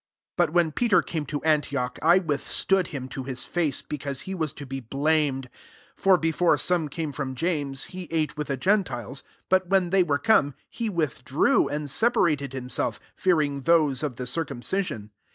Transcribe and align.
11 0.35 0.35
But 0.51 0.55
when 0.55 0.71
Peter 0.71 1.03
came 1.03 1.27
to 1.27 1.43
Antioch, 1.43 1.99
I 2.01 2.17
withstood 2.17 2.87
him 2.87 3.07
to 3.09 3.23
his 3.23 3.43
face, 3.45 3.83
because 3.83 4.21
he 4.21 4.33
was 4.33 4.51
to 4.53 4.65
be 4.65 4.79
blam 4.79 5.37
ed.* 5.37 5.43
1 5.43 5.43
2 5.43 5.49
For 5.95 6.17
before 6.17 6.57
some 6.57 6.89
came 6.89 7.11
from 7.11 7.35
James, 7.35 7.83
he 7.83 8.07
ate 8.09 8.35
with 8.35 8.47
the 8.47 8.57
gentiles: 8.57 9.21
but, 9.47 9.67
when 9.69 9.91
they 9.91 10.01
were 10.01 10.17
come, 10.17 10.55
he 10.71 10.89
withdrew 10.89 11.69
and 11.69 11.85
separat 11.85 12.41
ed 12.41 12.53
himself, 12.53 12.99
fearing 13.13 13.61
those 13.61 14.01
of 14.01 14.15
the 14.15 14.25
circumcision. 14.25 15.11